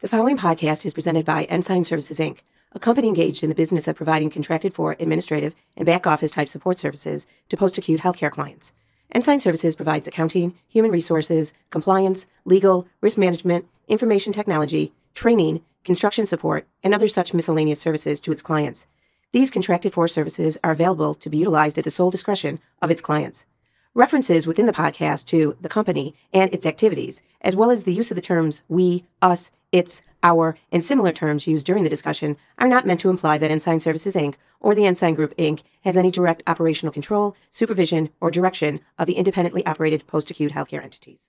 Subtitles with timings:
[0.00, 2.38] The following podcast is presented by Ensign Services Inc.,
[2.70, 6.48] a company engaged in the business of providing contracted for administrative and back office type
[6.48, 8.70] support services to post acute healthcare clients.
[9.10, 16.68] Ensign Services provides accounting, human resources, compliance, legal, risk management, information technology, training, construction support,
[16.84, 18.86] and other such miscellaneous services to its clients.
[19.32, 23.00] These contracted for services are available to be utilized at the sole discretion of its
[23.00, 23.46] clients.
[23.94, 28.12] References within the podcast to the company and its activities, as well as the use
[28.12, 32.68] of the terms we, us, its, our, and similar terms used during the discussion, are
[32.68, 34.34] not meant to imply that Ensign Services Inc.
[34.60, 35.62] or the Ensign Group Inc.
[35.82, 40.82] has any direct operational control, supervision, or direction of the independently operated post acute healthcare
[40.82, 41.27] entities.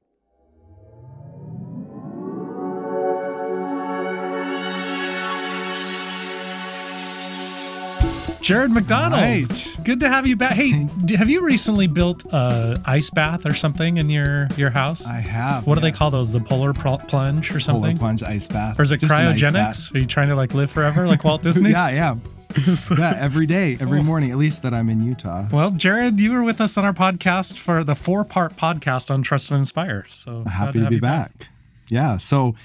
[8.41, 9.21] Jared McDonald.
[9.21, 9.77] Right.
[9.84, 10.53] Good to have you back.
[10.53, 15.05] Hey, have you recently built a ice bath or something in your your house?
[15.05, 15.67] I have.
[15.67, 16.31] what do they call those?
[16.31, 17.97] The polar pl- plunge or something?
[17.97, 18.80] Polar plunge ice bath.
[18.80, 19.94] Or is it Just cryogenics?
[19.94, 21.72] Are you trying to like live forever like Walt Disney?
[21.72, 22.16] yeah, yeah.
[22.97, 24.03] yeah, every day, every oh.
[24.03, 25.45] morning, at least that I'm in Utah.
[25.52, 29.21] Well, Jared, you were with us on our podcast for the four part podcast on
[29.21, 30.08] Trust and Inspire.
[30.09, 31.49] So Happy to have be you back.
[31.89, 32.17] Yeah.
[32.17, 32.55] So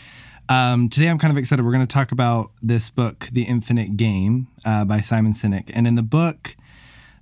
[0.49, 1.65] um, today I'm kind of excited.
[1.65, 5.71] We're going to talk about this book, The Infinite Game, uh, by Simon Sinek.
[5.73, 6.57] And in the book,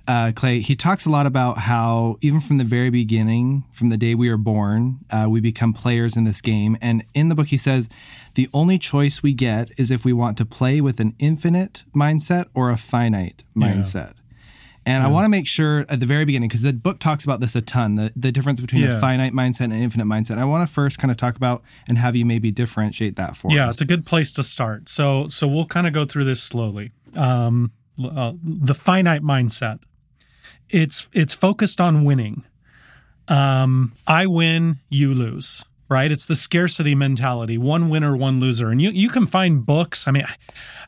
[0.08, 3.96] uh, Clay, he talks a lot about how even from the very beginning, from the
[3.96, 6.76] day we are born, uh, we become players in this game.
[6.80, 7.88] And in the book, he says
[8.34, 12.46] the only choice we get is if we want to play with an infinite mindset
[12.54, 14.14] or a finite mindset.
[14.84, 17.38] And I want to make sure at the very beginning, because the book talks about
[17.38, 18.96] this a ton, the, the difference between Yeah.
[18.96, 20.38] a finite mindset and an infinite mindset.
[20.38, 23.46] I want to first kind of talk about and have you maybe differentiate that for
[23.48, 23.54] me.
[23.54, 23.76] Yeah, us.
[23.76, 24.88] it's a good place to start.
[24.88, 26.90] So so we'll kind of go through this slowly.
[27.14, 27.70] Um,
[28.02, 29.78] uh, the finite mindset.
[30.68, 32.44] It's it's focused on winning.
[33.28, 35.64] Um, I win, you lose.
[35.92, 36.10] Right?
[36.10, 37.58] It's the scarcity mentality.
[37.58, 38.70] One winner, one loser.
[38.70, 40.08] And you you can find books.
[40.08, 40.34] I mean, I,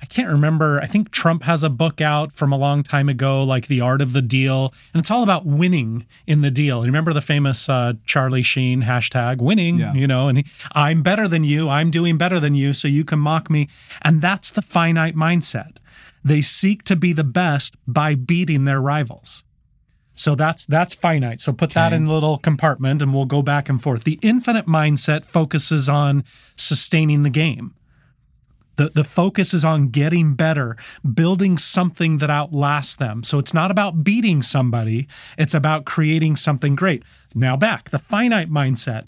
[0.02, 0.80] I can't remember.
[0.80, 4.00] I think Trump has a book out from a long time ago, like The Art
[4.00, 6.78] of the Deal, and it's all about winning in the deal.
[6.78, 9.78] You remember the famous uh, Charlie Sheen hashtag winning?
[9.78, 9.94] Yeah.
[9.94, 11.68] You know, and he, I'm better than you.
[11.68, 13.68] I'm doing better than you, so you can mock me.
[14.02, 15.76] And that's the finite mindset.
[16.24, 19.44] They seek to be the best by beating their rivals.
[20.14, 21.40] So that's that's finite.
[21.40, 24.04] So put that in a little compartment and we'll go back and forth.
[24.04, 26.24] The infinite mindset focuses on
[26.56, 27.74] sustaining the game.
[28.76, 30.76] The the focus is on getting better,
[31.14, 33.24] building something that outlasts them.
[33.24, 37.02] So it's not about beating somebody, it's about creating something great.
[37.34, 39.06] Now back, the finite mindset.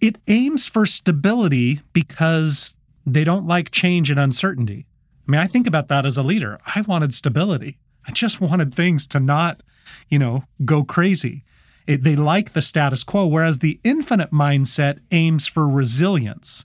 [0.00, 2.74] It aims for stability because
[3.06, 4.86] they don't like change and uncertainty.
[5.26, 6.58] I mean, I think about that as a leader.
[6.66, 7.78] I wanted stability.
[8.06, 9.62] I just wanted things to not,
[10.08, 11.44] you know, go crazy.
[11.86, 16.64] It, they like the status quo, whereas the infinite mindset aims for resilience.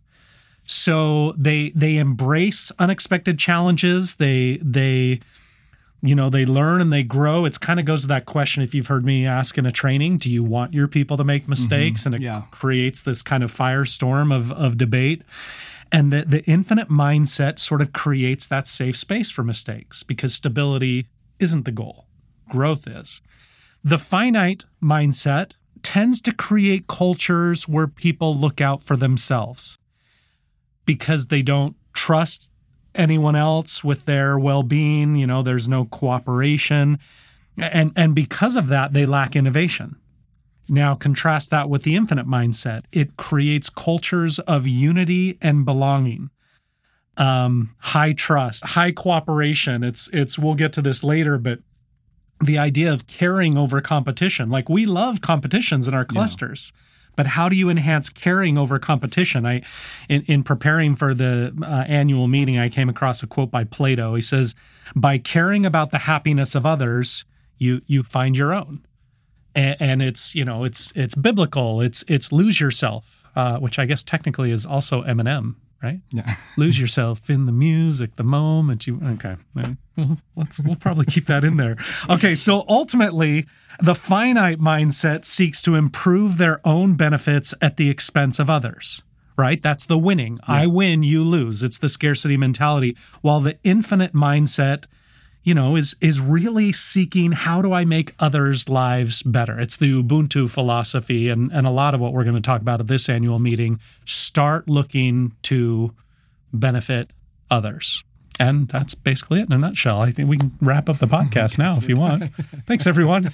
[0.65, 4.15] So they they embrace unexpected challenges.
[4.15, 5.19] They they
[6.01, 7.45] you know they learn and they grow.
[7.45, 10.19] It's kind of goes to that question if you've heard me ask in a training,
[10.19, 11.51] do you want your people to make mm-hmm.
[11.51, 12.05] mistakes?
[12.05, 12.43] And it yeah.
[12.51, 15.23] creates this kind of firestorm of of debate.
[15.91, 21.07] And the, the infinite mindset sort of creates that safe space for mistakes because stability
[21.37, 22.05] isn't the goal,
[22.51, 23.21] growth is.
[23.83, 29.79] The finite mindset tends to create cultures where people look out for themselves
[30.85, 32.49] because they don't trust
[32.93, 36.99] anyone else with their well-being, you know, there's no cooperation.
[37.57, 39.95] And and because of that they lack innovation.
[40.69, 42.83] Now, contrast that with the infinite mindset.
[42.91, 46.29] It creates cultures of unity and belonging,
[47.17, 49.83] um, high trust, high cooperation.
[49.83, 50.37] It's it's.
[50.39, 51.59] We'll get to this later, but
[52.43, 56.71] the idea of caring over competition, like we love competitions in our clusters.
[57.17, 59.45] But how do you enhance caring over competition?
[59.45, 59.61] I,
[60.07, 64.15] in, in preparing for the uh, annual meeting, I came across a quote by Plato.
[64.15, 64.55] He says,
[64.95, 67.25] "By caring about the happiness of others,
[67.57, 68.85] you you find your own."
[69.55, 71.81] and, and it's you know it's it's biblical.
[71.81, 76.01] It's it's lose yourself, uh, which I guess technically is also Eminem, right?
[76.11, 76.35] Yeah.
[76.57, 78.99] lose yourself in the music, the moment you.
[79.03, 79.77] Okay, well,
[80.35, 81.77] let's we'll probably keep that in there.
[82.09, 83.45] Okay, so ultimately,
[83.81, 89.01] the finite mindset seeks to improve their own benefits at the expense of others.
[89.37, 89.61] Right?
[89.61, 90.39] That's the winning.
[90.45, 91.63] I win, you lose.
[91.63, 92.95] It's the scarcity mentality.
[93.21, 94.85] While the infinite mindset
[95.43, 99.59] you know, is is really seeking how do I make others' lives better?
[99.59, 102.79] It's the Ubuntu philosophy and, and a lot of what we're going to talk about
[102.79, 103.79] at this annual meeting.
[104.05, 105.93] Start looking to
[106.53, 107.13] benefit
[107.49, 108.03] others.
[108.41, 110.01] And that's basically it in a nutshell.
[110.01, 112.23] I think we can wrap up the podcast now if you want.
[112.65, 113.31] Thanks, everyone.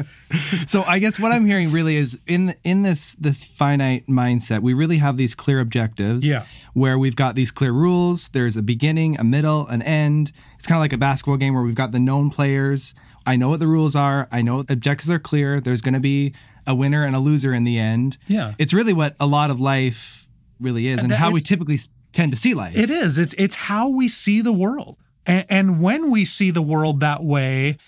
[0.66, 4.72] so I guess what I'm hearing really is in in this this finite mindset, we
[4.72, 6.26] really have these clear objectives.
[6.26, 6.46] Yeah.
[6.72, 8.28] Where we've got these clear rules.
[8.28, 10.32] There's a beginning, a middle, an end.
[10.56, 12.94] It's kind of like a basketball game where we've got the known players.
[13.26, 14.28] I know what the rules are.
[14.32, 15.60] I know the objectives are clear.
[15.60, 16.32] There's going to be
[16.66, 18.16] a winner and a loser in the end.
[18.28, 18.54] Yeah.
[18.58, 20.26] It's really what a lot of life
[20.60, 21.78] really is, and, how we typically
[22.12, 22.76] tend to see life.
[22.76, 23.18] It is.
[23.18, 24.96] It's it's how we see the world.
[25.26, 27.78] And, and when we see the world that way,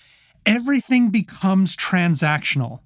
[0.45, 2.79] everything becomes transactional.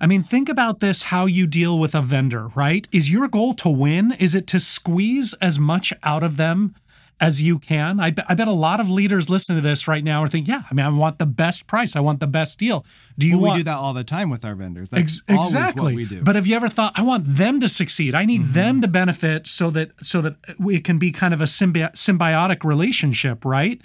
[0.00, 2.86] I mean, think about this how you deal with a vendor, right?
[2.92, 4.12] Is your goal to win?
[4.12, 6.76] Is it to squeeze as much out of them
[7.20, 7.98] as you can.
[7.98, 10.62] I, I, bet a lot of leaders listening to this right now are thinking, yeah,
[10.70, 11.96] I mean, I want the best price.
[11.96, 12.84] I want the best deal.
[13.18, 13.54] Do you well, want...
[13.54, 14.90] we do that all the time with our vendors.
[14.90, 15.94] That's ex- exactly.
[15.94, 16.22] we do.
[16.22, 18.14] But have you ever thought, I want them to succeed.
[18.14, 18.52] I need mm-hmm.
[18.52, 22.64] them to benefit so that so that it can be kind of a symbi- symbiotic
[22.64, 23.80] relationship, right?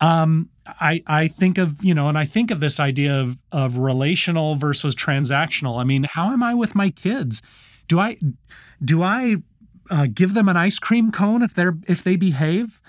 [0.00, 3.78] Um, I I think of you know, and I think of this idea of of
[3.78, 5.80] relational versus transactional.
[5.80, 7.42] I mean, how am I with my kids?
[7.88, 8.18] Do I
[8.82, 9.36] do I
[9.90, 12.80] uh, give them an ice cream cone if they're if they behave?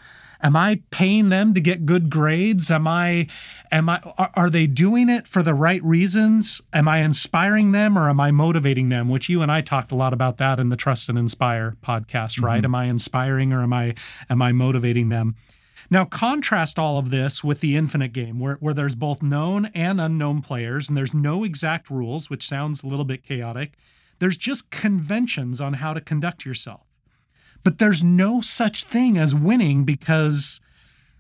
[0.44, 2.72] Am I paying them to get good grades?
[2.72, 3.28] Am I
[3.72, 6.62] am I are, are, they doing it for the right reasons?
[6.74, 9.08] Am I inspiring them or am I motivating them?
[9.08, 12.42] Which you and I talked a lot about that in the Trust and Inspire podcast,
[12.42, 12.58] right?
[12.58, 12.66] Mm-hmm.
[12.66, 13.94] Am I inspiring or am I
[14.30, 15.36] am I motivating them?
[15.92, 20.02] Now contrast all of this with the infinite game where where there's both known and
[20.02, 23.74] unknown players and there's no exact rules, which sounds a little bit chaotic.
[24.18, 26.91] There's just conventions on how to conduct yourself.
[27.64, 30.60] But there's no such thing as winning because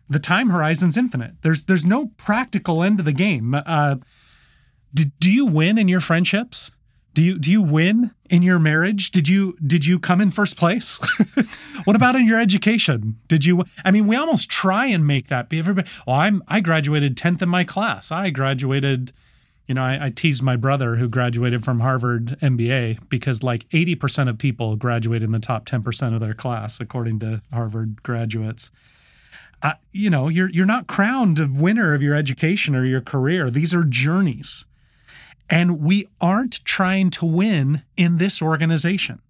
[0.10, 1.36] the time horizon's infinite.
[1.42, 3.54] There's there's no practical end to the game.
[3.54, 3.96] Uh,
[4.94, 6.72] do, do you win in your friendships?
[7.14, 9.12] Do you do you win in your marriage?
[9.12, 10.98] Did you did you come in first place?
[11.84, 13.18] what about in your education?
[13.28, 16.62] Did you I mean we almost try and make that be everybody oh I'm I
[16.62, 18.12] graduated 10th in my class.
[18.12, 19.12] I graduated
[19.68, 24.30] you know, I, I teased my brother who graduated from Harvard MBA because like 80%
[24.30, 28.72] of people graduate in the top 10% of their class, according to Harvard graduates.
[29.64, 33.50] Uh, you know, you're you're not crowned a winner of your education or your career.
[33.52, 34.66] These are journeys.
[35.50, 39.22] And we aren't trying to win in this organization.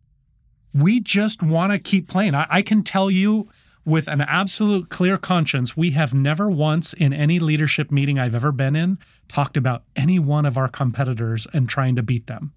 [0.74, 2.36] We just want to keep playing.
[2.36, 3.50] I, I can tell you
[3.86, 8.51] with an absolute clear conscience, we have never once in any leadership meeting I've ever
[8.51, 12.54] been in talked about any one of our competitors and trying to beat them.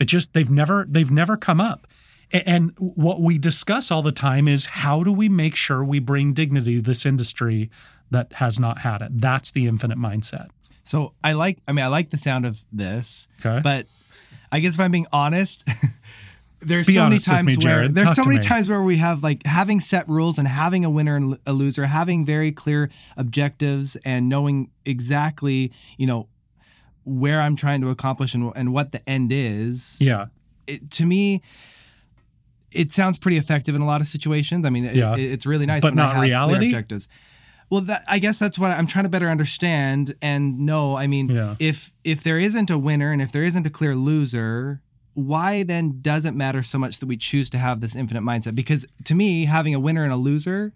[0.00, 1.86] It just they've never they've never come up.
[2.30, 6.34] And what we discuss all the time is how do we make sure we bring
[6.34, 7.70] dignity to this industry
[8.10, 9.20] that has not had it?
[9.20, 10.48] That's the infinite mindset.
[10.84, 13.28] So I like I mean I like the sound of this.
[13.44, 13.60] Okay.
[13.62, 13.86] But
[14.50, 15.64] I guess if I'm being honest,
[16.60, 18.44] there's Be so many times me, where there's Talk so many me.
[18.44, 21.86] times where we have like having set rules and having a winner and a loser,
[21.86, 26.28] having very clear objectives and knowing exactly, you know,
[27.04, 29.96] where I'm trying to accomplish and, and what the end is.
[29.98, 30.26] Yeah.
[30.66, 31.42] It, to me,
[32.72, 34.66] it sounds pretty effective in a lot of situations.
[34.66, 35.14] I mean, yeah.
[35.14, 36.66] it, it's really nice, but not reality.
[36.66, 37.08] objectives.
[37.70, 40.96] Well, that, I guess that's what I'm trying to better understand and know.
[40.96, 41.54] I mean, yeah.
[41.58, 44.80] if if there isn't a winner and if there isn't a clear loser,
[45.18, 48.54] why then does it matter so much that we choose to have this infinite mindset?
[48.54, 50.72] Because to me, having a winner and a loser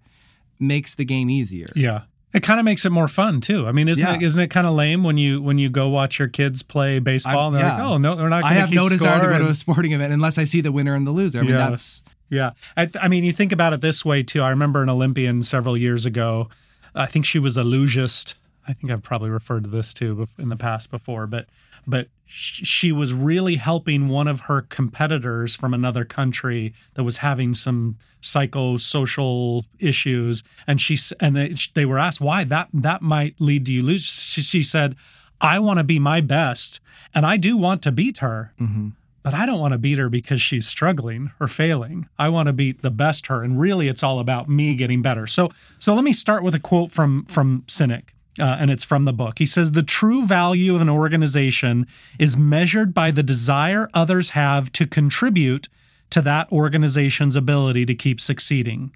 [0.58, 1.68] makes the game easier.
[1.76, 2.02] Yeah.
[2.34, 3.68] It kind of makes it more fun too.
[3.68, 4.14] I mean, isn't yeah.
[4.14, 6.98] it isn't it kind of lame when you when you go watch your kids play
[6.98, 7.74] baseball I, and they're yeah.
[7.74, 8.42] like, oh no, they're not.
[8.42, 9.44] I have no desire to go and...
[9.44, 11.40] to a sporting event unless I see the winner and the loser.
[11.40, 11.68] I mean, yeah.
[11.68, 12.52] that's yeah.
[12.74, 14.40] I, I, mean, you think about it this way too.
[14.40, 16.48] I remember an Olympian several years ago.
[16.94, 18.32] I think she was a lugist.
[18.66, 21.46] I think I've probably referred to this too in the past before, but
[21.86, 27.54] but she was really helping one of her competitors from another country that was having
[27.54, 30.42] some psychosocial issues.
[30.66, 34.02] And she and they, they were asked why that that might lead to you lose
[34.02, 34.96] she, she said
[35.40, 36.80] i want to be my best
[37.14, 38.88] and i do want to beat her mm-hmm.
[39.22, 42.08] but i don't want to beat her because she's struggling or failing.
[42.18, 43.42] I want to beat the best her.
[43.42, 45.26] And really it's all about me getting better.
[45.26, 49.04] So so let me start with a quote from from Sinek uh, and it's from
[49.04, 49.38] the book.
[49.38, 51.86] He says the true value of an organization
[52.18, 55.68] is measured by the desire others have to contribute
[56.10, 58.94] to that organization's ability to keep succeeding.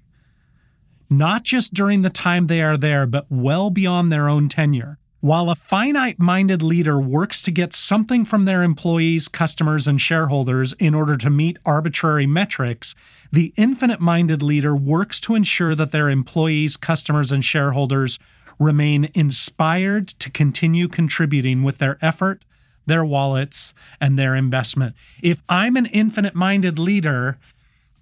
[1.09, 4.99] Not just during the time they are there, but well beyond their own tenure.
[5.19, 10.73] While a finite minded leader works to get something from their employees, customers, and shareholders
[10.77, 12.93] in order to meet arbitrary metrics,
[13.31, 18.19] the infinite minded leader works to ensure that their employees, customers, and shareholders
[18.59, 22.45] remain inspired to continue contributing with their effort,
[22.85, 24.95] their wallets, and their investment.
[25.21, 27.37] If I'm an infinite minded leader,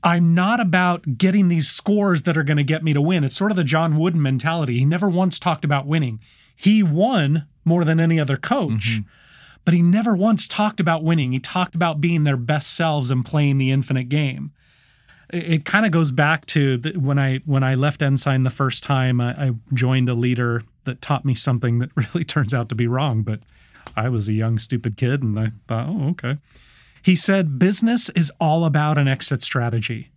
[0.04, 3.24] I'm not about getting these scores that are going to get me to win.
[3.24, 4.78] It's sort of the John Wooden mentality.
[4.78, 6.20] He never once talked about winning.
[6.56, 9.08] He won more than any other coach, mm-hmm.
[9.66, 11.32] but he never once talked about winning.
[11.32, 14.52] He talked about being their best selves and playing the infinite game.
[15.30, 18.84] It, kind of goes back to the, when I when I left Ensign the first
[18.84, 19.20] time.
[19.20, 22.88] I, I joined a leader that taught me something that really turns out to be
[22.88, 23.40] wrong, but
[23.96, 26.38] I was a young stupid kid and I thought, oh okay.
[27.02, 30.10] He said business is all about an exit strategy.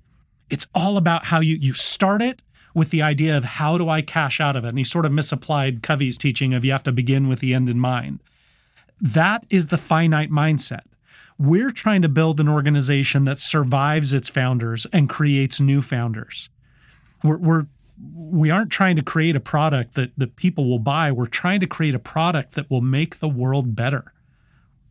[0.50, 2.42] It's all about how you you start it
[2.74, 4.68] with the idea of how do I cash out of it?
[4.68, 7.68] And he sort of misapplied Covey's teaching of you have to begin with the end
[7.68, 8.20] in mind.
[9.00, 10.82] That is the finite mindset.
[11.38, 16.48] We're trying to build an organization that survives its founders and creates new founders.
[17.22, 17.66] We're, we're
[18.14, 21.10] we aren't trying to create a product that, that people will buy.
[21.10, 24.12] We're trying to create a product that will make the world better.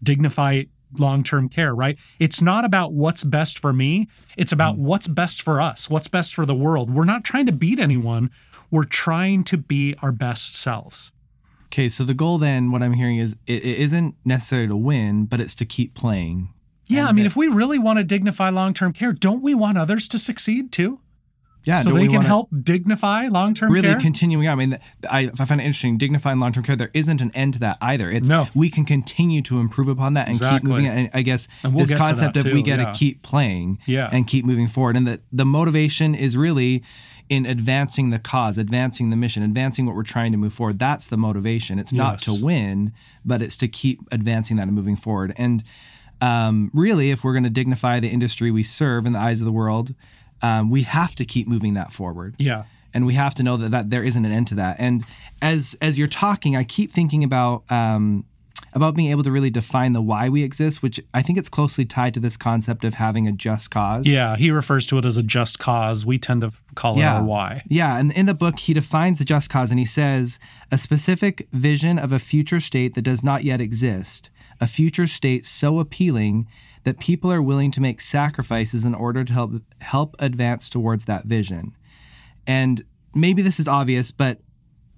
[0.04, 0.64] Dignify
[0.98, 1.98] long term care, right?
[2.20, 4.08] It's not about what's best for me.
[4.36, 4.80] It's about mm.
[4.80, 6.94] what's best for us, what's best for the world.
[6.94, 8.30] We're not trying to beat anyone.
[8.70, 11.12] We're trying to be our best selves.
[11.68, 15.26] Okay, so the goal then, what I'm hearing is it, it isn't necessarily to win,
[15.26, 16.54] but it's to keep playing.
[16.86, 19.54] Yeah, I mean, that, if we really want to dignify long term care, don't we
[19.54, 21.02] want others to succeed too?
[21.68, 24.00] Yeah, so they can help dignify long term really care.
[24.00, 24.54] continuing on.
[24.54, 25.98] I mean, I, I find it interesting.
[25.98, 28.10] Dignifying long term care, there isn't an end to that either.
[28.10, 28.48] It's no.
[28.56, 30.60] we can continue to improve upon that and exactly.
[30.60, 30.88] keep moving.
[30.88, 32.94] And I guess and we'll this concept of too, we got to yeah.
[32.94, 34.08] keep playing, yeah.
[34.10, 36.84] and keep moving forward, and that the motivation is really
[37.30, 40.80] in advancing the cause, advancing the mission, advancing what we're trying to move forward.
[40.80, 41.80] That's the motivation.
[41.80, 42.24] It's not yes.
[42.26, 42.94] to win,
[43.26, 45.34] but it's to keep advancing that and moving forward.
[45.38, 45.64] And
[46.22, 49.46] um, really, if we're going to dignify the industry we serve in the eyes of
[49.46, 49.94] the world
[50.42, 52.36] um, we have to keep moving that forward.
[52.38, 52.66] Yeah.
[52.94, 54.78] And we have to know that, that there isn't an end to that.
[54.80, 55.04] And
[55.42, 58.26] as as you're talking, I keep thinking about um,
[58.78, 61.84] about being able to really define the why we exist, which I think it's closely
[61.84, 64.06] tied to this concept of having a just cause.
[64.06, 66.06] Yeah, he refers to it as a just cause.
[66.06, 67.16] We tend to call yeah.
[67.16, 67.64] it our why.
[67.68, 70.38] Yeah, and in the book, he defines the just cause and he says
[70.72, 74.30] a specific vision of a future state that does not yet exist,
[74.62, 76.48] a future state so appealing
[76.84, 81.26] that people are willing to make sacrifices in order to help help advance towards that
[81.26, 81.76] vision.
[82.46, 84.40] And maybe this is obvious, but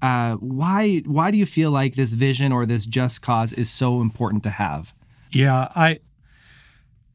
[0.02, 4.02] uh, why why do you feel like this vision or this just cause is so
[4.02, 4.94] important to have?
[5.32, 6.00] Yeah, I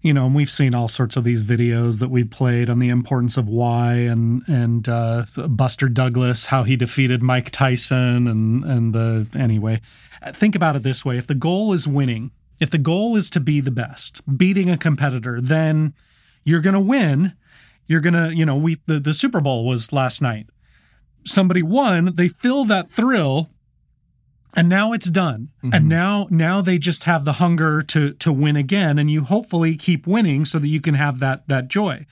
[0.05, 2.91] you know, and we've seen all sorts of these videos that we played on the
[2.91, 8.95] importance of why and and uh, Buster Douglas, how he defeated Mike Tyson, and and
[8.95, 9.81] the anyway.
[10.33, 13.41] Think about it this way: if the goal is winning, if the goal is to
[13.41, 15.95] be the best, beating a competitor, then
[16.45, 17.33] you're going to win.
[17.87, 20.49] You're to, you know, we the, the Super Bowl was last night.
[21.27, 23.51] Somebody won, they feel that thrill
[24.57, 25.51] and now it's done.
[25.59, 25.75] Mm-hmm.
[25.75, 29.77] And now now they just have the hunger to to win again and you hopefully
[29.77, 32.07] keep winning so that you can have that that joy.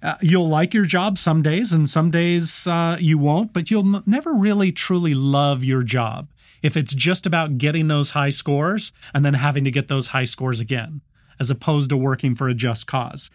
[0.00, 3.96] Uh, you'll like your job some days and some days uh, you won't, but you'll
[3.96, 6.28] n- never really truly love your job
[6.62, 10.24] if it's just about getting those high scores and then having to get those high
[10.24, 11.00] scores again,
[11.40, 13.28] as opposed to working for a just cause.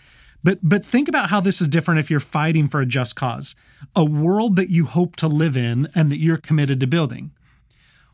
[0.43, 3.55] But but think about how this is different if you're fighting for a just cause,
[3.95, 7.31] a world that you hope to live in and that you're committed to building.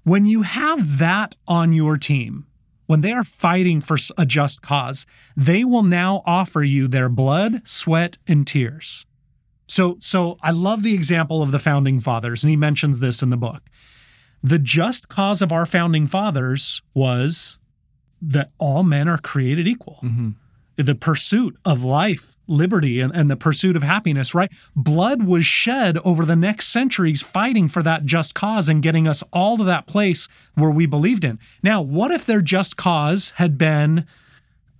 [0.03, 2.45] When you have that on your team,
[2.85, 5.05] when they are fighting for a just cause,
[5.35, 9.05] they will now offer you their blood, sweat, and tears.
[9.67, 13.29] So so I love the example of the founding fathers and he mentions this in
[13.29, 13.63] the book.
[14.41, 17.57] The just cause of our founding fathers was
[18.21, 19.99] that all men are created equal.
[20.03, 20.29] Mm-hmm.
[20.85, 24.49] The pursuit of life, liberty, and, and the pursuit of happiness, right?
[24.75, 29.21] Blood was shed over the next centuries fighting for that just cause and getting us
[29.33, 31.37] all to that place where we believed in.
[31.61, 34.05] Now, what if their just cause had been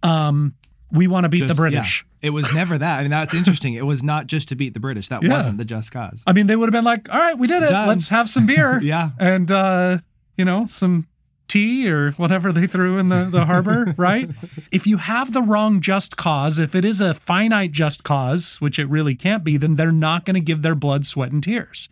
[0.01, 0.56] um,
[0.89, 2.06] we want to beat just, the British?
[2.06, 2.27] Yeah.
[2.27, 3.00] It was never that.
[3.00, 3.74] I mean, that's interesting.
[3.74, 5.10] It was not just to beat the British.
[5.10, 5.34] That yeah.
[5.34, 6.24] wasn't the just cause.
[6.25, 7.70] I mean, they would have been like, all right, we did it.
[7.70, 7.88] Done.
[7.88, 8.79] Let's have some beer.
[8.84, 9.12] yeah.
[9.20, 10.00] And, uh,
[10.38, 11.08] you know, some
[11.50, 14.29] tea or whatever they threw in the, the harbor, right?
[14.72, 18.79] If you have the wrong just cause, if it is a finite just cause, which
[18.79, 21.89] it really can't be, then they're not going to give their blood, sweat, and tears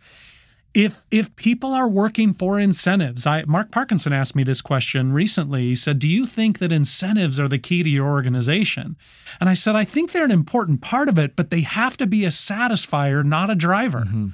[0.74, 5.62] if if people are working for incentives i mark parkinson asked me this question recently
[5.62, 8.96] he said do you think that incentives are the key to your organization
[9.40, 12.06] and i said i think they're an important part of it but they have to
[12.06, 14.28] be a satisfier not a driver mm-hmm.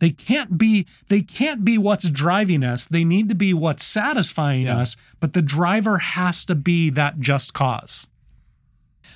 [0.00, 4.62] They can't be they can't be what's driving us they need to be what's satisfying
[4.66, 4.78] yeah.
[4.78, 8.06] us but the driver has to be that just cause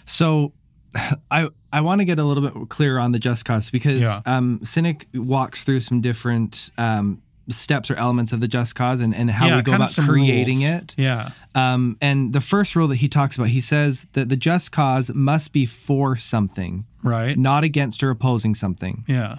[0.04, 0.52] so
[1.30, 4.20] I I want to get a little bit clearer on the just cause because yeah.
[4.26, 9.14] um, Sinek walks through some different um, steps or elements of the just cause and,
[9.14, 10.82] and how yeah, we go about creating rules.
[10.82, 10.94] it.
[10.98, 11.30] Yeah.
[11.54, 15.10] Um, and the first rule that he talks about, he says that the just cause
[15.14, 17.38] must be for something, Right.
[17.38, 19.04] not against or opposing something.
[19.08, 19.38] Yeah.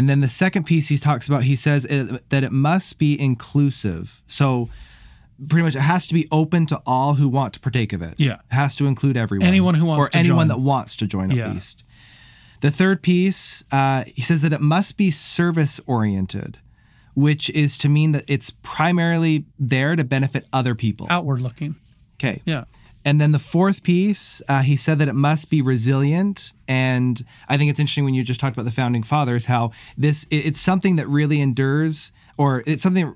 [0.00, 3.20] And then the second piece he talks about, he says it, that it must be
[3.20, 4.22] inclusive.
[4.26, 4.70] So
[5.46, 8.14] pretty much it has to be open to all who want to partake of it.
[8.16, 8.36] Yeah.
[8.50, 9.46] It has to include everyone.
[9.46, 10.48] Anyone who wants or anyone join.
[10.48, 11.52] that wants to join at Yeah.
[11.52, 11.84] least.
[12.62, 16.56] The third piece, uh, he says that it must be service oriented,
[17.12, 21.08] which is to mean that it's primarily there to benefit other people.
[21.10, 21.74] Outward looking.
[22.14, 22.40] Okay.
[22.46, 22.64] Yeah.
[23.04, 26.52] And then the fourth piece, uh, he said that it must be resilient.
[26.68, 30.24] And I think it's interesting when you just talked about the founding fathers, how this
[30.30, 33.06] it- it's something that really endures, or it's something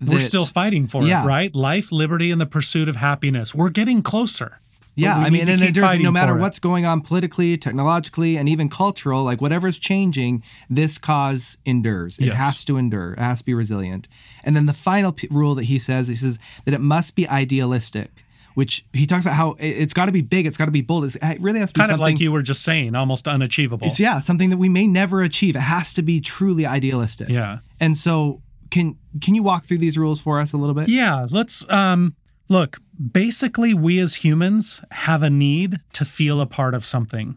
[0.00, 1.24] that, We're still fighting for Yeah.
[1.24, 1.54] it, right?
[1.54, 3.54] Life, liberty, and the pursuit of happiness.
[3.54, 4.58] We're getting closer.
[4.96, 6.40] Yeah, I mean, and endures no matter for it.
[6.42, 12.18] what's going on politically, technologically, and even cultural, like whatever's changing, this cause endures.
[12.18, 12.36] It Yes.
[12.36, 13.12] has to endure.
[13.14, 14.08] It has to be resilient.
[14.44, 17.26] And then the final p- rule that he says, he says that it must be
[17.28, 18.10] idealistic.
[18.54, 20.80] Which he talks about how it- it's got to be big, it's got to be
[20.82, 21.04] bold.
[21.04, 23.86] It's, it really has to be kind of like you were just saying, almost unachievable.
[23.86, 25.54] It's yeah, something that we may never achieve.
[25.56, 27.28] It has to be truly idealistic.
[27.28, 27.58] Yeah.
[27.78, 30.88] And so can can you walk through these rules for us a little bit?
[30.88, 32.14] Yeah, let's um
[32.48, 32.78] look,
[33.12, 37.36] basically we as humans have a need to feel a part of something.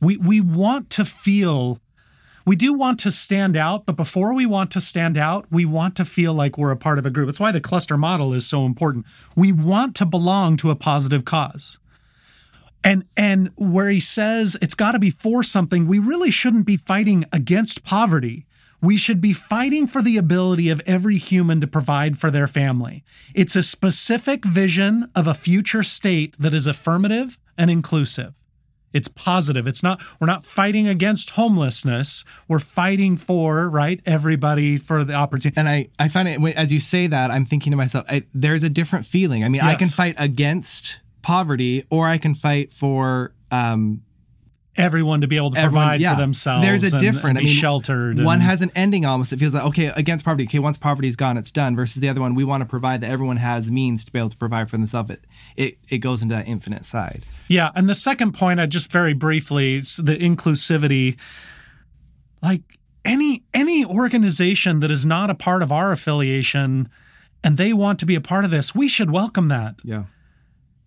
[0.00, 1.78] We we want to feel
[2.44, 5.96] we do want to stand out, but before we want to stand out, we want
[5.96, 7.28] to feel like we're a part of a group.
[7.28, 9.06] It's why the cluster model is so important.
[9.36, 11.78] We want to belong to a positive cause.
[12.84, 16.76] And and where he says it's got to be for something, we really shouldn't be
[16.76, 18.46] fighting against poverty.
[18.80, 23.04] We should be fighting for the ability of every human to provide for their family.
[23.32, 28.34] It's a specific vision of a future state that is affirmative and inclusive.
[28.92, 29.66] It's positive.
[29.66, 32.24] It's not, we're not fighting against homelessness.
[32.48, 35.58] We're fighting for, right, everybody for the opportunity.
[35.58, 38.24] And I, I find it when- as you say that, I'm thinking to myself, I,
[38.34, 39.44] there's a different feeling.
[39.44, 44.02] I mean, I can fight against poverty, or I can fight for um,
[44.74, 46.14] Everyone to be able to everyone- provide yeah.
[46.14, 46.64] for themselves.
[46.64, 47.36] There's a and- different.
[47.38, 48.20] and be I mean, sheltered.
[48.20, 49.32] One and- has an ending almost.
[49.32, 50.44] It feels like okay, against poverty.
[50.44, 51.76] Okay, once poverty's gone, it's done.
[51.76, 54.30] Versus the other one, we want to provide that everyone has means to be able
[54.30, 55.10] to provide for themselves.
[55.10, 55.24] It
[55.56, 57.26] it, it goes into that infinite side.
[57.48, 61.16] Yeah, and the second point, I just very briefly, is the inclusivity.
[62.42, 62.62] Like
[63.04, 66.88] any any organization that is not a part of our affiliation,
[67.44, 69.76] and they want to be a part of this, we should welcome that.
[69.84, 70.04] Yeah.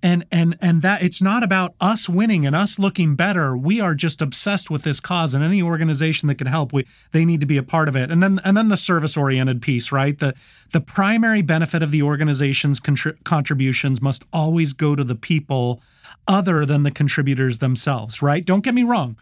[0.05, 3.57] And and and that it's not about us winning and us looking better.
[3.57, 7.25] We are just obsessed with this cause, and any organization that can help, we they
[7.25, 8.11] need to be a part of it.
[8.11, 10.15] And then and then the service oriented piece, right?
[10.19, 10.35] The
[10.73, 15.81] the primary benefit of the organization's contri- contributions must always go to the people
[16.27, 18.45] other than the contributors themselves, right?
[18.45, 19.17] Don't get me wrong.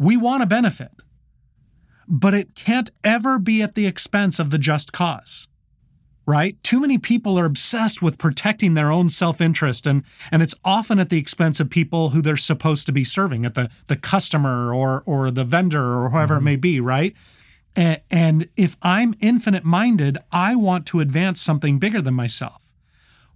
[0.00, 0.90] We want to benefit,
[2.08, 5.46] but it can't ever be at the expense of the just cause.
[6.26, 6.56] Right?
[6.62, 11.10] Too many people are obsessed with protecting their own self-interest and and it's often at
[11.10, 15.02] the expense of people who they're supposed to be serving, at the the customer or
[15.04, 16.44] or the vendor or whoever it mm-hmm.
[16.46, 17.14] may be, right?
[17.76, 22.62] A- And if I'm infinite minded, I want to advance something bigger than myself,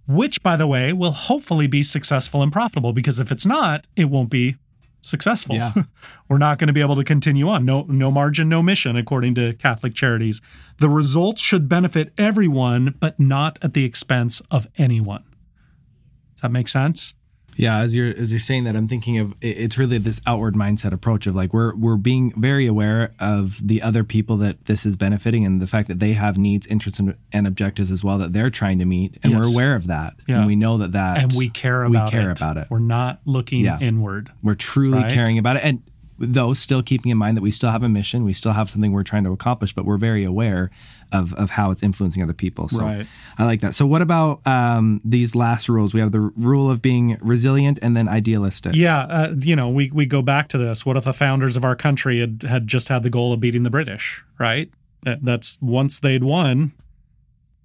[0.07, 4.05] which, by the way, will hopefully be successful and profitable because if it's not, it
[4.05, 4.55] won't be
[5.01, 5.55] successful.
[5.55, 5.73] Yeah.
[6.29, 7.65] We're not going to be able to continue on.
[7.65, 10.41] No, no margin, no mission, according to Catholic Charities.
[10.77, 15.23] The results should benefit everyone, but not at the expense of anyone.
[16.35, 17.13] Does that make sense?
[17.59, 20.93] Yeah, as you're as you're saying that, I'm thinking of it's really this outward mindset
[20.93, 24.95] approach of like we're we're being very aware of the other people that this is
[24.95, 28.31] benefiting and the fact that they have needs, interests, and, and objectives as well that
[28.31, 30.37] they're trying to meet, and we're aware of that, Yeah.
[30.37, 32.37] and we know that that And we care about we care it.
[32.39, 32.67] about it.
[32.69, 33.77] We're not looking Yeah.
[33.81, 34.31] inward.
[34.41, 35.11] We're truly Right?
[35.11, 35.81] caring about it, and
[36.19, 38.91] though still keeping in mind that we still have a mission, we still have something
[38.91, 40.69] we're trying to accomplish, but we're very aware
[41.11, 42.69] of of how it's influencing other people.
[42.69, 43.07] So Right.
[43.37, 43.73] I like that.
[43.75, 45.93] So what about um, these last rules?
[45.93, 48.75] We have the rule of being resilient and then idealistic.
[48.75, 50.85] Yeah, uh, you know, we we go back to this.
[50.85, 53.63] What if the founders of our country had had just had the goal of beating
[53.63, 54.69] the British, right?
[55.03, 56.73] That's once they'd won.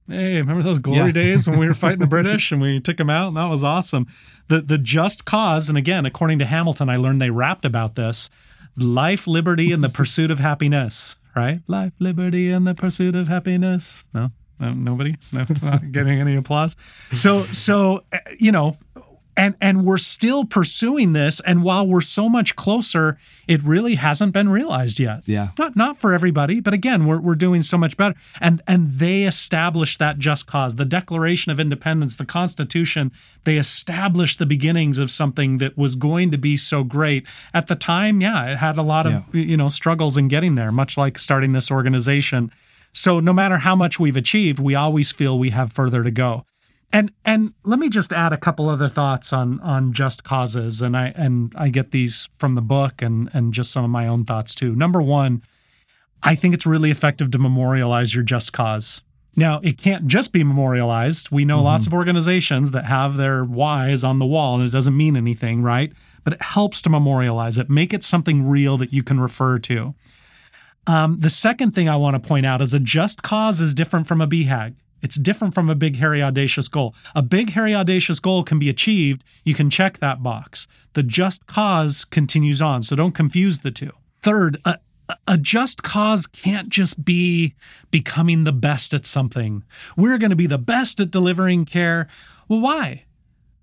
[0.08, 1.12] Hey, remember those glory Yeah.
[1.12, 3.28] days when we were fighting the British and we took them out?
[3.28, 4.06] And that was awesome.
[4.48, 8.28] The the just cause, and again, according to Hamilton, I learned they rapped about this:
[8.76, 11.16] life, liberty, and the pursuit of happiness.
[11.34, 11.60] Right?
[11.66, 14.04] Life, liberty, and the pursuit of happiness.
[14.14, 16.76] No, no nobody, no, not getting any applause.
[17.14, 18.76] So, so uh, you know,
[19.36, 21.40] and and we're still pursuing this.
[21.44, 25.22] And while we're so much closer it really hasn't been realized yet.
[25.26, 25.48] Yeah.
[25.58, 28.14] not not for everybody but again we're we're doing so much better.
[28.40, 30.76] And and they established that just cause.
[30.76, 33.12] The declaration of independence the constitution
[33.44, 37.26] they established the beginnings of something that was going to be so great.
[37.52, 40.72] At the time yeah it had a lot of you know struggles in getting there
[40.72, 42.50] much like starting this organization.
[42.92, 46.46] So no matter how much we've achieved, we always feel we have further to go.
[46.92, 50.96] And and let me just add a couple other thoughts on on just causes and
[50.96, 54.24] I and I get these from the book and and just some of my own
[54.24, 54.76] thoughts too.
[54.76, 55.42] Number 1,
[56.22, 59.02] I think it's really effective to memorialize your just cause.
[59.36, 61.30] Now, it can't just be memorialized.
[61.30, 61.64] We know mm-hmm.
[61.64, 65.62] lots of organizations that have their whys on the wall and it doesn't mean anything,
[65.62, 65.92] right?
[66.22, 69.94] But it helps to memorialize it, make it something real that you can refer to.
[70.86, 74.06] Um, the second thing I want to point out is a just cause is different
[74.06, 74.74] from a BHAG.
[75.04, 76.94] It's different from a big, hairy, audacious goal.
[77.14, 79.22] A big, hairy, audacious goal can be achieved.
[79.44, 80.66] You can check that box.
[80.94, 82.80] The just cause continues on.
[82.80, 83.92] So don't confuse the two.
[84.22, 84.78] Third, a,
[85.28, 87.54] a just cause can't just be
[87.90, 89.62] becoming the best at something.
[89.94, 92.08] We're going to be the best at delivering care.
[92.48, 93.04] Well, why?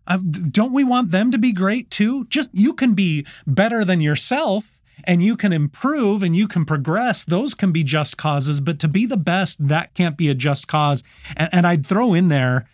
[0.06, 2.26] Uh, don't we want them to be great too?
[2.26, 7.24] Just you can be better than yourself and you can improve and you can progress,
[7.24, 8.62] those can be just causes.
[8.62, 11.04] But to be the best, that can't be a just cause.
[11.36, 12.68] And, and I'd throw in there,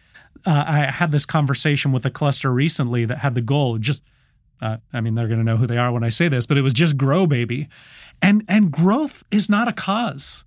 [0.46, 4.02] uh, I had this conversation with a cluster recently that had the goal just.
[4.60, 6.58] Uh, I mean, they're going to know who they are when I say this, but
[6.58, 7.70] it was just grow, baby,
[8.24, 10.44] and and growth is not a cause.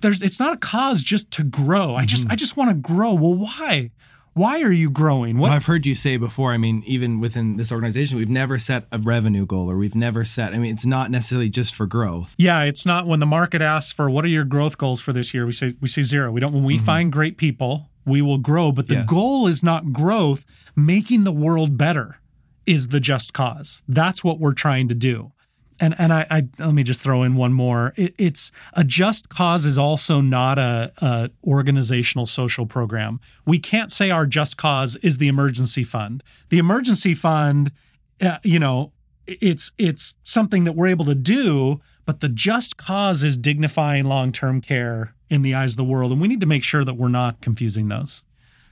[0.00, 1.94] There's it's not a cause just to grow.
[1.94, 2.32] I just mm-hmm.
[2.32, 3.14] I just want to grow.
[3.14, 3.92] Well, why?
[4.36, 5.38] Why are you growing?
[5.38, 5.48] What?
[5.48, 6.52] Well, I've heard you say before.
[6.52, 10.26] I mean, even within this organization, we've never set a revenue goal or we've never
[10.26, 12.34] set, I mean, it's not necessarily just for growth.
[12.36, 15.32] Yeah, it's not when the market asks for what are your growth goals for this
[15.32, 16.30] year, we say we say zero.
[16.30, 16.84] We don't when we mm-hmm.
[16.84, 19.06] find great people, we will grow, but the yes.
[19.06, 20.44] goal is not growth,
[20.76, 22.18] making the world better
[22.66, 23.80] is the just cause.
[23.88, 25.32] That's what we're trying to do
[25.80, 27.92] and and I, I, let me just throw in one more.
[27.96, 33.20] It, it's a just cause is also not a, a, organizational social program.
[33.44, 36.22] We can't say our just cause is the emergency fund.
[36.48, 37.72] The emergency fund,
[38.20, 38.92] uh, you know,
[39.26, 44.32] it's it's something that we're able to do, but the just cause is dignifying long
[44.32, 46.94] term care in the eyes of the world, and we need to make sure that
[46.94, 48.22] we're not confusing those.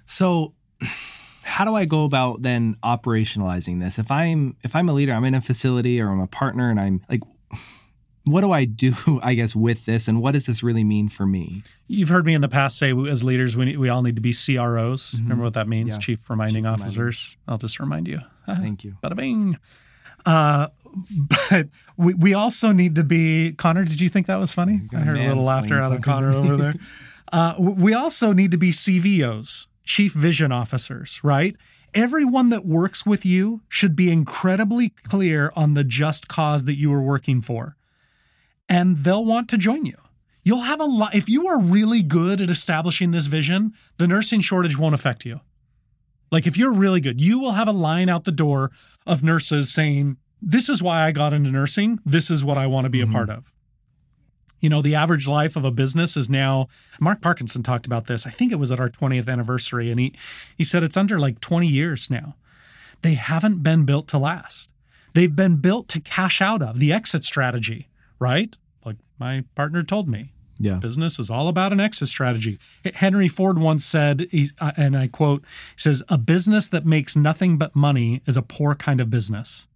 [0.07, 0.55] So
[1.45, 3.99] how do I go about then operationalizing this?
[3.99, 6.81] If I'm if I'm a leader, I'm in a facility or I'm a partner and
[6.81, 7.21] I'm like
[8.25, 11.27] what do I do, I guess, with this, and what does this really mean for
[11.27, 11.63] me?
[11.87, 14.33] You've heard me in the past say, as leaders, we, we all need to be
[14.33, 15.13] CROs.
[15.13, 15.23] Mm-hmm.
[15.25, 15.91] Remember what that means?
[15.91, 15.99] Yeah.
[15.99, 16.97] Chief Reminding Chief Officers.
[16.97, 17.39] Reminding.
[17.49, 18.21] I'll just remind you.
[18.47, 18.97] Thank you.
[19.03, 19.59] Bada bing.
[20.25, 20.69] Uh,
[21.09, 24.83] but we, we also need to be, Connor, did you think that was funny?
[24.95, 26.75] I heard a little laughter out of Connor over there.
[27.33, 31.57] Uh, we also need to be CVOs chief vision officers, right?
[31.93, 36.93] Everyone that works with you should be incredibly clear on the just cause that you
[36.93, 37.77] are working for.
[38.69, 39.97] And they'll want to join you.
[40.43, 41.15] You'll have a lot.
[41.15, 45.41] If you are really good at establishing this vision, the nursing shortage won't affect you.
[46.31, 48.73] Like if you're really good, you will have a line out the door
[49.07, 52.01] of nurses saying, This is why I got into nursing.
[52.05, 53.11] This is what I want to be mm-hmm.
[53.11, 53.54] a part of
[54.65, 58.27] you know, the average life of a business is now Mark Parkinson talked about this.
[58.27, 60.15] I think it was at our 20th anniversary and he
[60.57, 62.35] he said it's under like 20 years now.
[63.03, 64.71] They haven't been built to last.
[65.13, 68.57] They've been built to cash out of the exit strategy, right?
[68.87, 70.33] Like my partner told me.
[70.59, 70.77] Yeah.
[70.77, 72.59] Business is all about an exit strategy.
[72.95, 74.29] Henry Ford once said,
[74.61, 75.45] uh, and I quote,
[75.77, 79.67] he says, A business that makes nothing but money is a poor kind of business.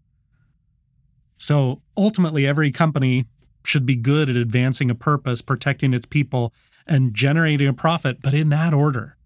[1.36, 3.26] So ultimately, every company
[3.68, 6.52] should be good at advancing a purpose, protecting its people,
[6.86, 9.16] and generating a profit, but in that order,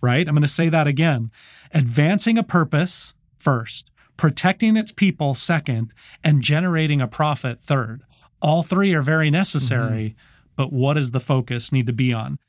[0.00, 0.26] right?
[0.26, 1.30] I'm going to say that again.
[1.72, 5.92] Advancing a purpose first, protecting its people second,
[6.24, 8.02] and generating a profit third.
[8.40, 10.52] All three are very necessary, mm-hmm.
[10.56, 12.40] but what does the focus need to be on?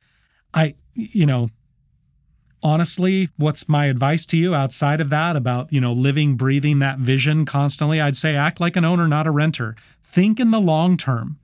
[0.56, 1.50] I, you know,
[2.64, 6.98] honestly, what's my advice to you outside of that about, you know, living, breathing that
[6.98, 8.02] vision constantly?
[8.02, 9.76] I'd say act like an owner, not a renter.
[10.04, 11.38] Think in the long term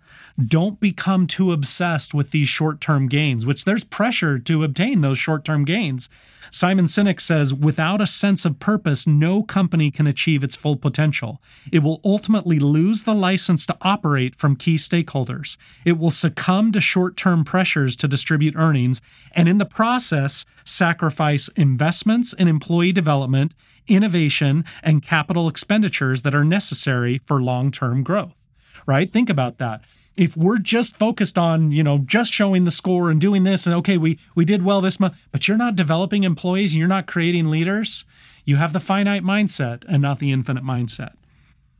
[0.47, 5.17] don't become too obsessed with these short term gains, which there's pressure to obtain those
[5.17, 6.09] short term gains.
[6.51, 11.41] Simon Sinek says, without a sense of purpose, no company can achieve its full potential.
[11.71, 15.57] It will ultimately lose the license to operate from key stakeholders.
[15.85, 19.01] It will succumb to short term pressures to distribute earnings,
[19.33, 23.53] and in the process, sacrifice investments in employee development,
[23.87, 28.33] innovation, and capital expenditures that are necessary for long term growth.
[28.87, 29.11] Right?
[29.11, 29.81] Think about that
[30.19, 33.73] if we're just focused on you know just showing the score and doing this and
[33.73, 37.07] okay we we did well this month but you're not developing employees and you're not
[37.07, 38.03] creating leaders
[38.43, 41.13] you have the finite mindset and not the infinite mindset.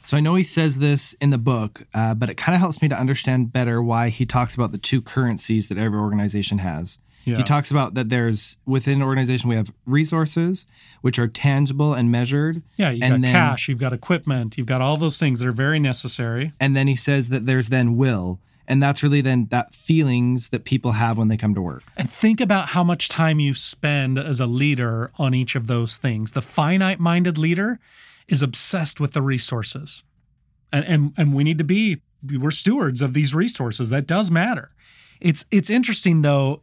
[0.03, 2.81] So i know he says this in the book uh, but it kind of helps
[2.81, 6.97] me to understand better why he talks about the two currencies that every organization has
[7.25, 7.37] yeah.
[7.37, 10.65] He talks about that there's within an organization we have resources
[11.01, 12.61] which are tangible and measured.
[12.77, 15.47] Yeah, you've and got then, cash, you've got equipment, you've got all those things that
[15.47, 16.53] are very necessary.
[16.59, 18.39] And then he says that there's then will.
[18.67, 21.83] And that's really then that feelings that people have when they come to work.
[21.97, 25.97] And think about how much time you spend as a leader on each of those
[25.97, 26.31] things.
[26.31, 27.79] The finite minded leader
[28.27, 30.03] is obsessed with the resources.
[30.71, 33.89] And, and and we need to be we're stewards of these resources.
[33.89, 34.71] That does matter.
[35.19, 36.61] It's it's interesting though.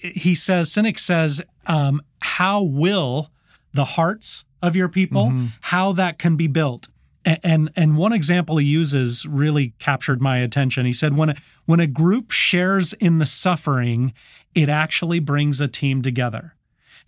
[0.00, 3.30] He says Sinek says, um, "How will
[3.72, 5.26] the hearts of your people?
[5.26, 5.46] Mm-hmm.
[5.62, 6.88] How that can be built?"
[7.24, 10.86] And, and and one example he uses really captured my attention.
[10.86, 14.12] He said, "When a, when a group shares in the suffering,
[14.54, 16.54] it actually brings a team together."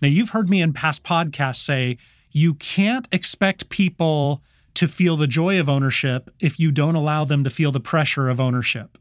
[0.01, 1.99] Now, you've heard me in past podcasts say
[2.31, 4.43] you can't expect people
[4.75, 8.29] to feel the joy of ownership if you don't allow them to feel the pressure
[8.29, 8.97] of ownership.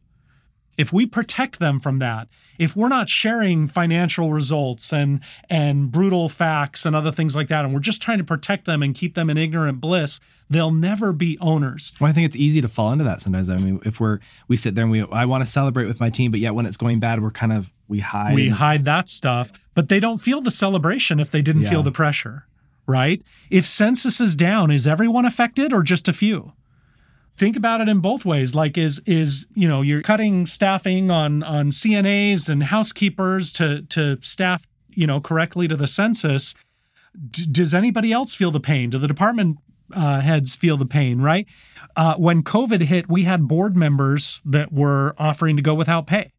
[0.78, 2.28] If we protect them from that,
[2.60, 7.66] if we're not sharing financial results and and brutal facts and other things like that,
[7.66, 11.12] and we're just trying to protect them and keep them in ignorant bliss, they'll never
[11.12, 11.94] be owners.
[12.00, 13.50] Well, I think it's easy to fall into that sometimes.
[13.50, 16.10] I mean, if we're we sit there and we I want to celebrate with my
[16.10, 18.36] team, but yet when it's going bad, we're kind of we hide.
[18.36, 21.70] We hide that stuff, but they don't feel the celebration if they didn't yeah.
[21.70, 22.46] feel the pressure
[22.88, 23.22] right?
[23.52, 26.54] If census is down, is everyone affected or just a few?
[27.38, 28.56] Think about it in both ways.
[28.56, 34.18] Like is is, you know, you're cutting staffing on on CNAs and housekeepers to to
[34.22, 36.54] staff, you know, correctly to the census.
[37.30, 38.90] D- does anybody else feel the pain?
[38.90, 39.60] Do the department
[39.94, 41.48] uh, heads feel the pain, right?
[41.96, 46.32] Uh, when COVID hit, we had board members that were offering to go without pay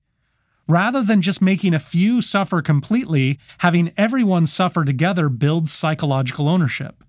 [0.69, 7.03] Rather than just making a few suffer completely, having everyone suffer together builds psychological ownership.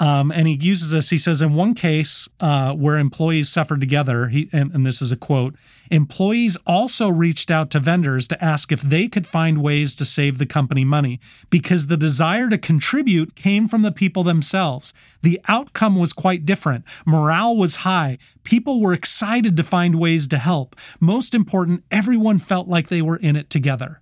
[0.00, 1.10] Um, and he uses this.
[1.10, 5.10] He says, in one case uh, where employees suffered together, he, and, and this is
[5.10, 5.56] a quote
[5.90, 10.36] employees also reached out to vendors to ask if they could find ways to save
[10.36, 14.92] the company money because the desire to contribute came from the people themselves.
[15.22, 16.84] The outcome was quite different.
[17.06, 18.18] Morale was high.
[18.44, 20.76] People were excited to find ways to help.
[21.00, 24.00] Most important, everyone felt like they were in it together.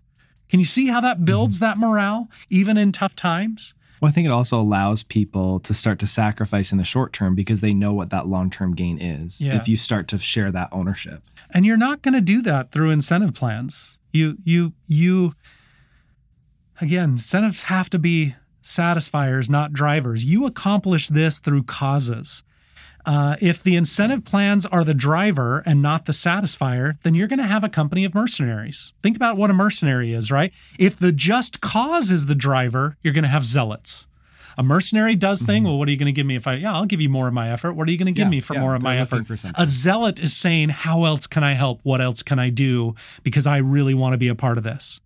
[0.48, 1.64] Can you see how that builds mm-hmm.
[1.64, 3.74] that morale, even in tough times?
[4.06, 7.34] Well, I think it also allows people to start to sacrifice in the short term
[7.34, 9.40] because they know what that long term gain is.
[9.40, 9.56] Yeah.
[9.56, 12.92] If you start to share that ownership, and you're not going to do that through
[12.92, 13.98] incentive plans.
[14.12, 15.34] You you you.
[16.80, 20.22] Again, incentives have to be satisfiers, not drivers.
[20.24, 22.44] You accomplish this through causes.
[23.06, 27.38] Uh, if the incentive plans are the driver and not the satisfier, then you're going
[27.38, 28.94] to have a company of mercenaries.
[29.00, 30.52] Think about what a mercenary is, right?
[30.76, 34.06] If the just cause is the driver, you're going to have zealots.
[34.58, 35.62] A mercenary does thing.
[35.62, 35.66] Mm-hmm.
[35.66, 36.54] Well, what are you going to give me if I?
[36.54, 37.74] Yeah, I'll give you more of my effort.
[37.74, 39.26] What are you going to give yeah, me for yeah, more of my effort?
[39.54, 41.80] A zealot is saying, "How else can I help?
[41.82, 42.94] What else can I do?
[43.22, 45.00] Because I really want to be a part of this."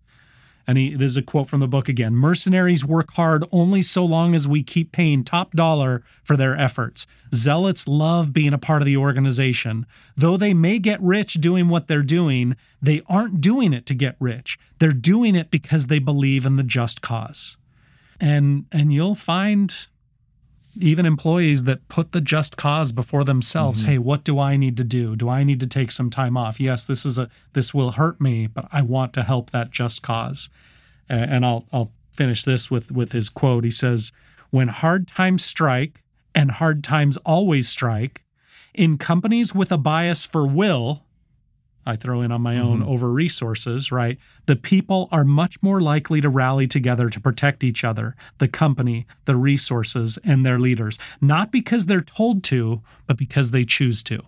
[0.67, 4.35] And he, there's a quote from the book again Mercenaries work hard only so long
[4.35, 7.07] as we keep paying top dollar for their efforts.
[7.33, 9.85] Zealots love being a part of the organization.
[10.15, 14.15] Though they may get rich doing what they're doing, they aren't doing it to get
[14.19, 14.59] rich.
[14.79, 17.57] They're doing it because they believe in the just cause.
[18.19, 19.87] And, and you'll find
[20.79, 23.81] even employees that put the just cause before themselves.
[23.81, 23.91] Mm-hmm.
[23.91, 25.15] hey what do i need to do?
[25.15, 26.59] Do i need to take some time off?
[26.59, 30.01] Yes this is a this will hurt me but i want to help that just
[30.01, 30.49] cause.
[31.09, 33.63] And i'll i'll finish this with with his quote.
[33.63, 34.11] He says
[34.49, 36.03] when hard times strike
[36.35, 38.23] and hard times always strike
[38.73, 41.03] in companies with a bias for will
[41.85, 42.89] I throw in on my own mm-hmm.
[42.89, 44.17] over resources, right?
[44.45, 49.07] The people are much more likely to rally together to protect each other, the company,
[49.25, 54.21] the resources, and their leaders, not because they're told to, but because they choose to.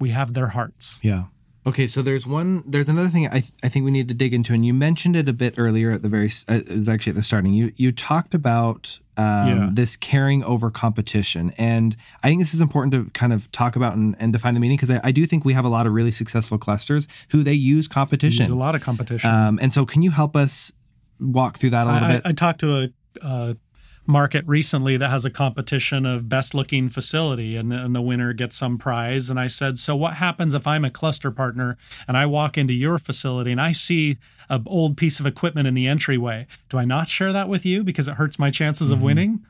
[0.00, 0.98] We have their hearts.
[1.02, 1.24] Yeah.
[1.66, 4.32] Okay, so there's one, there's another thing I, th- I think we need to dig
[4.32, 7.10] into, and you mentioned it a bit earlier at the very, uh, it was actually
[7.10, 7.54] at the starting.
[7.54, 9.70] You you talked about um, yeah.
[9.72, 13.94] this caring over competition, and I think this is important to kind of talk about
[13.94, 15.92] and, and define the meaning because I, I, do think we have a lot of
[15.92, 18.44] really successful clusters who they use competition.
[18.44, 20.70] Use a lot of competition, um, and so can you help us
[21.18, 22.22] walk through that a little I, bit?
[22.26, 22.88] I, I talked to a,
[23.22, 23.56] a
[24.06, 28.56] market recently that has a competition of best looking facility and, and, the winner gets
[28.56, 29.30] some prize.
[29.30, 32.74] And i said so what happens if i'm a cluster partner and i walk into
[32.74, 36.46] your facility and i see an old piece of equipment in the entryway?
[36.68, 38.96] Do i not share that with you because it hurts my chances mm-hmm.
[38.96, 39.46] of winning?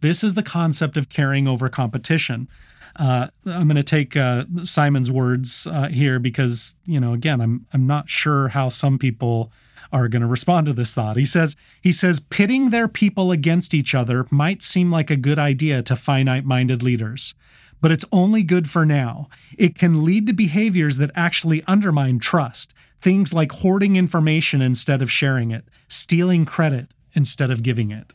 [0.00, 2.48] This is the concept of caring over competition.
[2.96, 7.66] Uh, I'm going to take uh, Simon's words uh, here because you know again I'm
[7.72, 9.52] I'm not sure how some people
[9.92, 11.16] are going to respond to this thought.
[11.16, 15.38] He says he says pitting their people against each other might seem like a good
[15.38, 17.34] idea to finite-minded leaders,
[17.80, 19.28] but it's only good for now.
[19.58, 22.72] It can lead to behaviors that actually undermine trust.
[23.00, 28.12] Things like hoarding information instead of sharing it, stealing credit instead of giving it.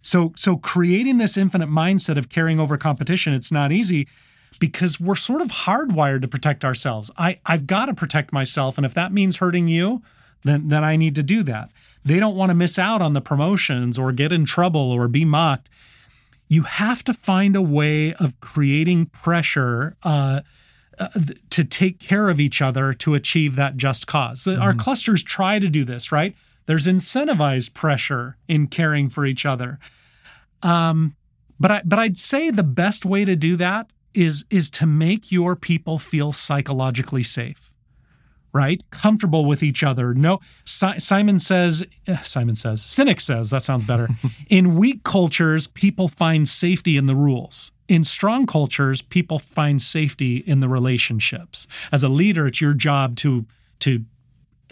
[0.00, 4.08] So so creating this infinite mindset of caring over competition, it's not easy
[4.58, 7.10] because we're sort of hardwired to protect ourselves.
[7.16, 8.76] I, I've got to protect myself.
[8.76, 10.02] And if that means hurting you,
[10.44, 11.70] then, then I need to do that.
[12.04, 15.24] They don't want to miss out on the promotions or get in trouble or be
[15.24, 15.68] mocked.
[16.48, 20.40] You have to find a way of creating pressure uh,
[20.98, 21.08] uh,
[21.50, 24.60] to take care of each other to achieve that just because mm-hmm.
[24.60, 26.34] Our clusters try to do this, right?
[26.66, 29.78] There's incentivized pressure in caring for each other.
[30.62, 31.16] Um,
[31.58, 35.32] but I but I'd say the best way to do that is is to make
[35.32, 37.71] your people feel psychologically safe
[38.52, 38.82] right?
[38.90, 40.14] Comfortable with each other.
[40.14, 44.08] No si- simon says uh, simon says Sinek says that sounds better.
[44.48, 47.72] In weak cultures people find safety in the rules.
[47.88, 51.66] In strong cultures people find safety in the relationships.
[51.90, 53.46] As a leader it's your job to
[53.80, 54.04] to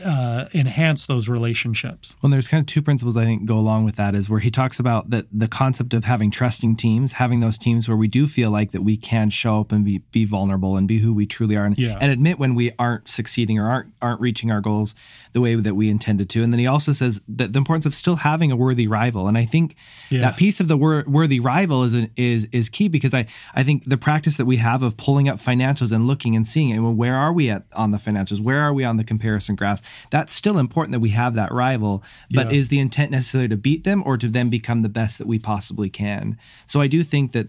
[0.05, 2.15] uh, enhance those relationships.
[2.23, 4.51] Well, there's kind of two principles I think go along with that is where he
[4.51, 8.27] talks about that the concept of having trusting teams, having those teams where we do
[8.27, 11.27] feel like that we can show up and be be vulnerable and be who we
[11.27, 11.99] truly are, and, yeah.
[12.01, 14.95] and admit when we aren't succeeding or aren't aren't reaching our goals
[15.33, 16.43] the way that we intended to.
[16.43, 19.39] And then he also says that the importance of still having a worthy rival, and
[19.39, 19.77] I think
[20.11, 20.21] yeah.
[20.21, 23.63] that piece of the wor- worthy rival is an, is is key because I I
[23.63, 26.83] think the practice that we have of pulling up financials and looking and seeing, and
[26.83, 28.41] well, where are we at on the financials?
[28.41, 29.83] Where are we on the comparison graphs?
[30.11, 32.03] That's still important that we have that rival.
[32.31, 32.59] But yeah.
[32.59, 35.39] is the intent necessarily to beat them or to then become the best that we
[35.39, 36.39] possibly can?
[36.67, 37.49] So I do think that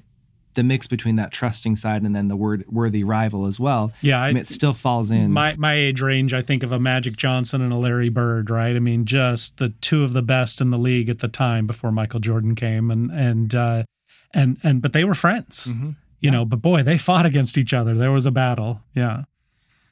[0.54, 3.92] the mix between that trusting side and then the word worthy rival as well.
[4.02, 5.32] Yeah, I, I mean, it still falls in.
[5.32, 8.76] My my age range, I think of a Magic Johnson and a Larry Bird, right?
[8.76, 11.92] I mean, just the two of the best in the league at the time before
[11.92, 13.84] Michael Jordan came, and and uh,
[14.34, 15.88] and and but they were friends, mm-hmm.
[15.88, 16.32] you yeah.
[16.32, 16.46] know.
[16.46, 17.96] But boy, they fought against each other.
[17.96, 18.82] There was a battle.
[18.94, 19.24] Yeah.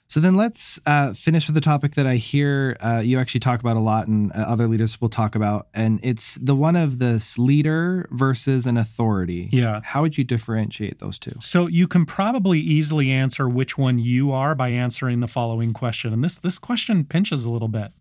[0.09, 3.59] So then let's uh, finish with the topic that I hear uh, you actually talk
[3.59, 6.97] about a lot, and uh, other leaders will talk about, and it's the one of
[6.97, 9.49] this leader versus an authority.
[9.51, 9.81] Yeah.
[9.83, 11.33] How would you differentiate those two?
[11.39, 16.11] So you can probably easily answer which one you are by answering the following question,
[16.11, 17.93] and this this question pinches a little bit.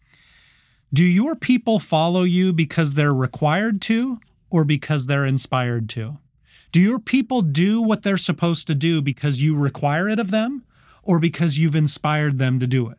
[0.95, 4.19] Do your people follow you because they're required to,
[4.49, 6.17] or because they're inspired to?
[6.73, 10.65] Do your people do what they're supposed to do because you require it of them?
[11.09, 12.99] Or because you've inspired them to do it,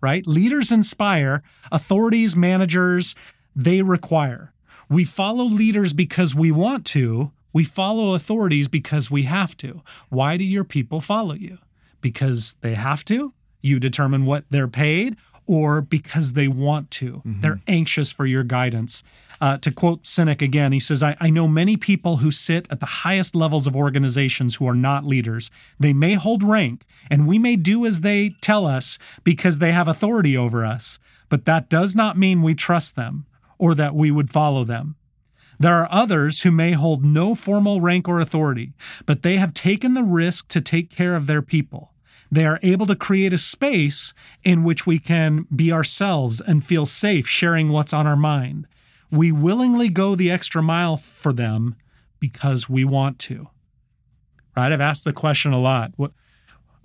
[0.00, 0.26] right?
[0.26, 3.14] Leaders inspire, authorities, managers,
[3.54, 4.54] they require.
[4.88, 7.32] We follow leaders because we want to.
[7.52, 9.82] We follow authorities because we have to.
[10.08, 11.58] Why do your people follow you?
[12.00, 13.34] Because they have to?
[13.60, 17.16] You determine what they're paid, or because they want to?
[17.16, 17.40] Mm-hmm.
[17.40, 19.02] They're anxious for your guidance.
[19.40, 22.80] Uh, to quote Sinek again, he says, I, I know many people who sit at
[22.80, 25.50] the highest levels of organizations who are not leaders.
[25.78, 29.88] They may hold rank, and we may do as they tell us because they have
[29.88, 33.26] authority over us, but that does not mean we trust them
[33.58, 34.96] or that we would follow them.
[35.58, 38.72] There are others who may hold no formal rank or authority,
[39.06, 41.92] but they have taken the risk to take care of their people.
[42.30, 44.12] They are able to create a space
[44.42, 48.66] in which we can be ourselves and feel safe sharing what's on our mind
[49.10, 51.76] we willingly go the extra mile for them
[52.18, 53.48] because we want to.
[54.56, 54.72] Right?
[54.72, 55.92] I've asked the question a lot.
[55.96, 56.12] What,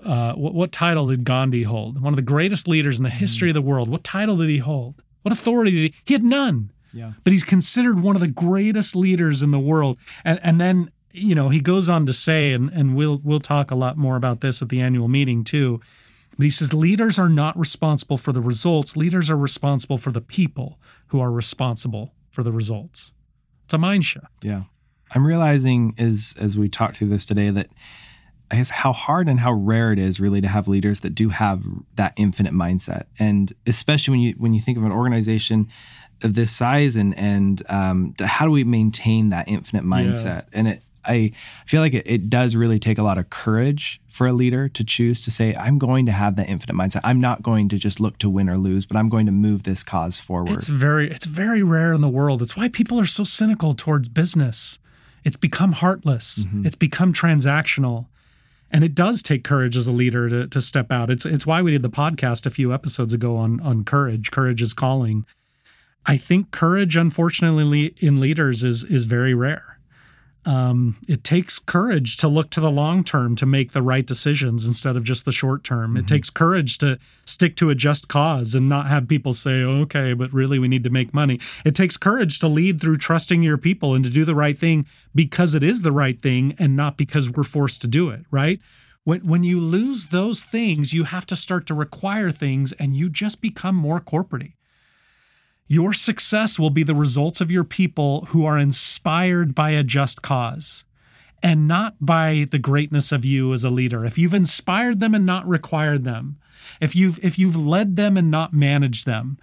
[0.03, 2.01] uh, what, what title did Gandhi hold?
[2.01, 3.89] One of the greatest leaders in the history of the world.
[3.89, 5.01] What title did he hold?
[5.21, 5.93] What authority did he?
[6.05, 6.71] He had none.
[6.93, 7.13] Yeah.
[7.23, 9.97] But he's considered one of the greatest leaders in the world.
[10.25, 13.71] And and then you know he goes on to say, and and we'll we'll talk
[13.71, 15.79] a lot more about this at the annual meeting too.
[16.37, 18.95] But he says leaders are not responsible for the results.
[18.95, 23.11] Leaders are responsible for the people who are responsible for the results.
[23.65, 24.25] It's a mind shift.
[24.41, 24.63] Yeah.
[25.13, 27.69] I'm realizing as as we talk through this today that
[28.49, 31.29] I guess how hard and how rare it is really to have leaders that do
[31.29, 31.63] have
[31.95, 35.69] that infinite mindset, and especially when you when you think of an organization
[36.21, 40.23] of this size and and um, how do we maintain that infinite mindset?
[40.23, 40.49] Yeah.
[40.53, 41.31] And it I
[41.65, 44.83] feel like it, it, does really take a lot of courage for a leader to
[44.83, 47.01] choose to say, I'm going to have that infinite mindset.
[47.03, 49.63] I'm not going to just look to win or lose, but I'm going to move
[49.63, 50.51] this cause forward.
[50.51, 52.41] It's very, it's very rare in the world.
[52.41, 54.79] It's why people are so cynical towards business.
[55.23, 56.39] It's become heartless.
[56.39, 56.65] Mm-hmm.
[56.65, 58.07] It's become transactional.
[58.71, 61.09] And it does take courage as a leader to, to step out.
[61.09, 64.31] It's it's why we did the podcast a few episodes ago on on courage.
[64.31, 65.25] Courage is calling.
[66.05, 69.71] I think courage, unfortunately, in leaders is is very rare
[70.45, 74.65] um, it takes courage to look to the long term to make the right decisions
[74.65, 75.91] instead of just the short term.
[75.91, 75.99] Mm-hmm.
[75.99, 80.13] It takes courage to stick to a just cause and not have people say, okay,
[80.13, 81.39] but really we need to make money.
[81.63, 84.87] It takes courage to lead through trusting your people and to do the right thing
[85.13, 88.59] because it is the right thing and not because we're forced to do it, right?
[89.03, 93.09] When, when you lose those things, you have to start to require things and you
[93.09, 94.51] just become more corporate.
[95.67, 100.21] Your success will be the results of your people who are inspired by a just
[100.21, 100.83] cause.
[101.43, 104.05] and not by the greatness of you as a leader.
[104.05, 106.37] If you've inspired them and not required them,
[106.79, 109.37] if you've if you've led them and not managed them,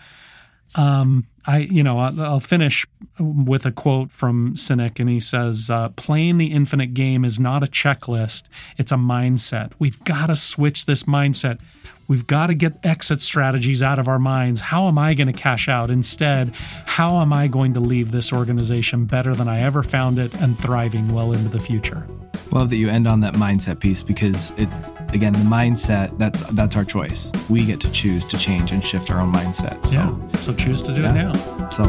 [0.75, 2.87] um, I you know I'll, finish
[3.19, 7.62] with a quote from Sinek, and he says, uh, "Playing the infinite game is not
[7.62, 8.45] a checklist;
[8.77, 9.73] it's a mindset.
[9.79, 11.59] We've got to switch this mindset."
[12.07, 14.61] We've got to get exit strategies out of our minds.
[14.61, 15.91] How am I going to cash out?
[15.91, 16.55] Instead,
[16.87, 20.59] how am I going to leave this organization better than I ever found it and
[20.59, 22.07] thriving well into the future?
[22.51, 24.71] Love that you end on that mindset piece because it
[25.13, 29.11] again the mindset that's that's our choice we get to choose to change and shift
[29.11, 30.15] our own mindset so yeah.
[30.41, 31.09] so choose to do yeah.
[31.09, 31.33] it now
[31.71, 31.83] so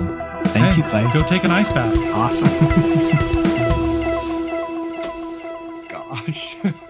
[0.46, 1.04] thank hey, you Clay.
[1.14, 2.48] go take an ice bath awesome
[5.90, 6.58] gosh